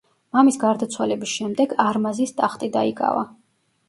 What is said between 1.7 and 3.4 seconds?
არმაზის ტახტი დაიკავა.